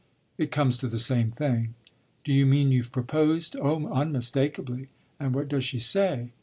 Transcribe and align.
"It 0.39 0.49
comes 0.51 0.79
to 0.79 0.87
the 0.87 0.97
same 0.97 1.29
thing." 1.29 1.75
"Do 2.23 2.33
you 2.33 2.47
mean 2.47 2.71
you've 2.71 2.91
proposed?" 2.91 3.55
"Oh 3.61 3.85
unmistakably." 3.87 4.87
"And 5.19 5.35
what 5.35 5.47
does 5.47 5.63
she 5.63 5.77
say?" 5.77 6.31